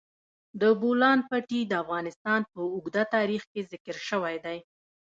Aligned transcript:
د 0.61 0.63
بولان 0.81 1.19
پټي 1.29 1.61
د 1.67 1.73
افغانستان 1.83 2.41
په 2.51 2.59
اوږده 2.73 3.03
تاریخ 3.15 3.41
کې 3.51 3.61
ذکر 3.71 3.95
شوی 4.09 4.35
دی. 4.45 4.57